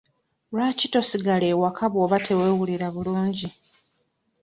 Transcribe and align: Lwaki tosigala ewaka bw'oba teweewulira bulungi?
Lwaki 0.51 0.85
tosigala 0.93 1.45
ewaka 1.53 1.85
bw'oba 1.91 2.17
teweewulira 2.25 2.87
bulungi? 2.95 3.49